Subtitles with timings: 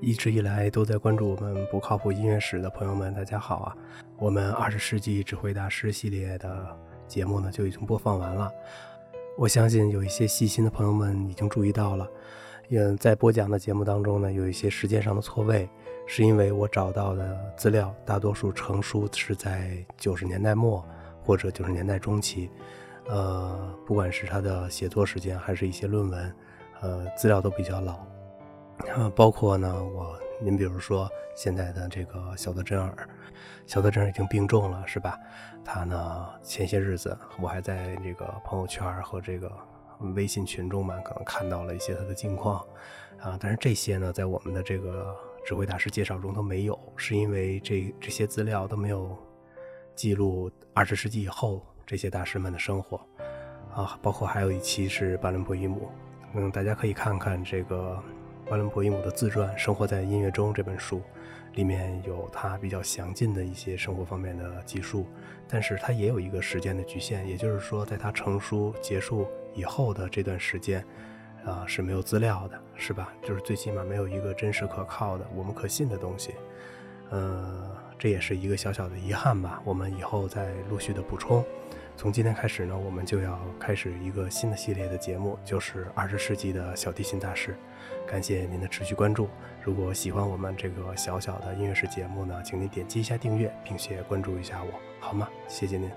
[0.00, 3.76] 一直以来都在关注我们不靠谱音乐史的朋友们，大家好啊！
[4.16, 8.50] 我们二十世纪指挥大师系列的节目呢就已经播放完了。
[9.36, 12.08] 我相信有一些细心的朋友们已经注意到了，
[12.70, 15.68] 嗯，在播讲的节目当中呢，有一些时间上的错位，
[16.06, 20.82] 是因为我找到的资料大多数成书是在九十年代末
[21.22, 22.48] 或者九十年代中期，
[23.06, 26.34] 呃，不管是他的写作时间还是一些论文，
[26.80, 27.98] 呃，资料都比较老。
[28.88, 33.08] 啊，包括呢，我您比如说现在的这个小德真尔，
[33.66, 35.18] 小德真尔已经病重了，是吧？
[35.64, 39.52] 他呢前些日子我还在这个朋友圈和这个
[40.14, 42.64] 微信群中嘛，可能看到了一些他的近况
[43.20, 43.38] 啊。
[43.40, 49.16] 但是这些呢，在我们的这个指挥大师介绍中都没有，是因为这这些资料都没有
[49.94, 53.00] 记录二十世纪以后这些大师们的生活
[53.72, 53.96] 啊。
[54.02, 55.88] 包括还有一期是巴伦博伊姆，
[56.34, 58.02] 嗯，大家可以看看这个。
[58.50, 61.00] 巴伦博伊姆的自传《生活在音乐中》这本书，
[61.54, 65.06] 里面有他比较详尽的一些生活方面的记述，
[65.46, 70.84] 但是他也有一个时间的局限，也就是说，在他成书结束以后的这段时间，
[71.44, 73.12] 啊是没有资料的，是吧？
[73.22, 76.34] 就是最起码没有一个真实可靠的、我们可信的东西。
[77.10, 79.62] 呃，这也是一个小小的遗憾吧。
[79.64, 81.44] 我们以后再陆续的补充。
[82.00, 87.54] 从今天开始呢，我们就要开始一个新的系列的节目，就是二十世纪的小提琴大师。
[88.06, 89.28] 感谢您的持续关注。
[89.62, 95.28] 如果喜欢我们这个小小的音乐室节目呢，请您点击一下订阅，并且关注一下我，好吗？
[95.46, 95.90] 谢谢您。